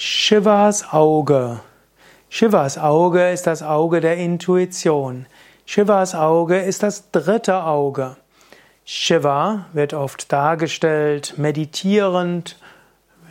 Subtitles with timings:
[0.00, 1.58] Shivas Auge.
[2.28, 5.26] Shivas Auge ist das Auge der Intuition.
[5.66, 8.14] Shivas Auge ist das dritte Auge.
[8.84, 12.60] Shiva wird oft dargestellt meditierend.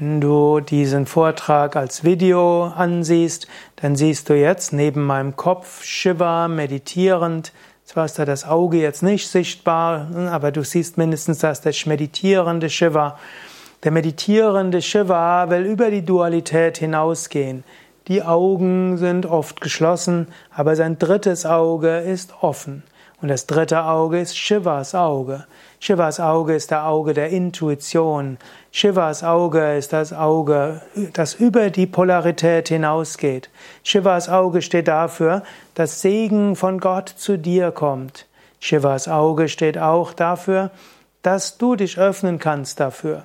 [0.00, 3.46] Wenn du diesen Vortrag als Video ansiehst,
[3.76, 7.52] dann siehst du jetzt neben meinem Kopf Shiva meditierend.
[7.84, 12.68] Zwar ist da das Auge jetzt nicht sichtbar, aber du siehst mindestens, dass der meditierende
[12.70, 13.16] Shiva
[13.84, 17.64] der meditierende Shiva will über die Dualität hinausgehen.
[18.08, 22.84] Die Augen sind oft geschlossen, aber sein drittes Auge ist offen.
[23.20, 25.46] Und das dritte Auge ist Shivas Auge.
[25.80, 28.36] Shivas Auge ist der Auge der Intuition.
[28.70, 30.82] Shivas Auge ist das Auge,
[31.14, 33.48] das über die Polarität hinausgeht.
[33.82, 35.42] Shivas Auge steht dafür,
[35.74, 38.26] dass Segen von Gott zu dir kommt.
[38.60, 40.70] Shivas Auge steht auch dafür,
[41.22, 43.24] dass du dich öffnen kannst dafür.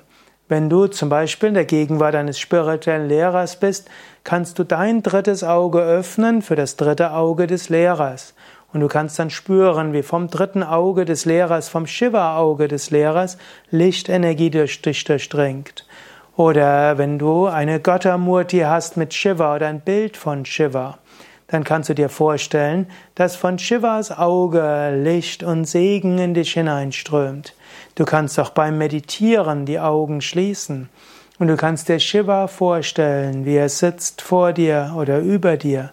[0.52, 3.88] Wenn du zum Beispiel in der Gegenwart eines spirituellen Lehrers bist,
[4.22, 8.34] kannst du dein drittes Auge öffnen für das dritte Auge des Lehrers.
[8.70, 13.38] Und du kannst dann spüren, wie vom dritten Auge des Lehrers, vom Shiva-Auge des Lehrers,
[13.70, 15.86] Lichtenergie durch dich durchdringt.
[16.36, 20.98] Oder wenn du eine Göttermurti hast mit Shiva oder ein Bild von Shiva,
[21.52, 27.54] dann kannst du dir vorstellen, dass von Shivas Auge Licht und Segen in dich hineinströmt.
[27.94, 30.88] Du kannst auch beim Meditieren die Augen schließen
[31.38, 35.92] und du kannst dir Shiva vorstellen, wie er sitzt vor dir oder über dir.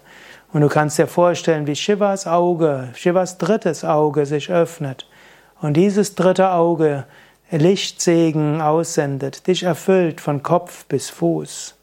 [0.54, 5.06] Und du kannst dir vorstellen, wie Shivas Auge, Shivas drittes Auge sich öffnet.
[5.60, 7.04] Und dieses dritte Auge
[7.50, 11.74] Lichtsegen aussendet, dich erfüllt von Kopf bis Fuß.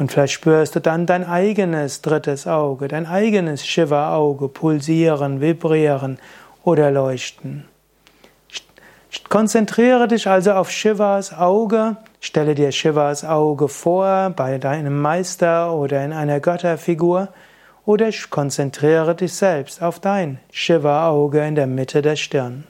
[0.00, 6.18] Und vielleicht spürst du dann dein eigenes drittes Auge, dein eigenes Shiva-Auge pulsieren, vibrieren
[6.64, 7.66] oder leuchten.
[9.28, 16.02] Konzentriere dich also auf Shivas Auge, stelle dir Shivas Auge vor bei deinem Meister oder
[16.02, 17.28] in einer Götterfigur
[17.84, 22.64] oder konzentriere dich selbst auf dein Shiva-Auge in der Mitte der Stirn.